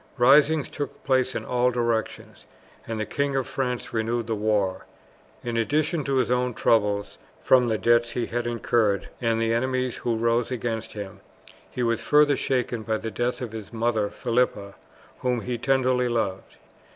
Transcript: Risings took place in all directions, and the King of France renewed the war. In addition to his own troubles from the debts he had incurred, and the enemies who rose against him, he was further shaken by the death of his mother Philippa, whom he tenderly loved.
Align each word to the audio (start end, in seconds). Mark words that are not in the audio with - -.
Risings 0.17 0.67
took 0.67 1.03
place 1.03 1.35
in 1.35 1.45
all 1.45 1.69
directions, 1.69 2.47
and 2.87 2.99
the 2.99 3.05
King 3.05 3.35
of 3.35 3.45
France 3.45 3.93
renewed 3.93 4.25
the 4.25 4.33
war. 4.33 4.87
In 5.43 5.57
addition 5.57 6.03
to 6.05 6.15
his 6.15 6.31
own 6.31 6.55
troubles 6.55 7.19
from 7.39 7.67
the 7.67 7.77
debts 7.77 8.13
he 8.13 8.25
had 8.25 8.47
incurred, 8.47 9.09
and 9.21 9.39
the 9.39 9.53
enemies 9.53 9.97
who 9.97 10.15
rose 10.17 10.49
against 10.49 10.93
him, 10.93 11.19
he 11.69 11.83
was 11.83 12.01
further 12.01 12.35
shaken 12.35 12.81
by 12.81 12.97
the 12.97 13.11
death 13.11 13.41
of 13.41 13.51
his 13.51 13.71
mother 13.71 14.09
Philippa, 14.09 14.73
whom 15.19 15.41
he 15.41 15.59
tenderly 15.59 16.09
loved. 16.09 16.55